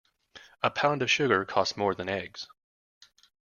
A 0.63 0.71
pound 0.71 1.03
of 1.03 1.11
sugar 1.11 1.45
costs 1.45 1.77
more 1.77 1.93
than 1.93 2.09
eggs. 2.09 2.47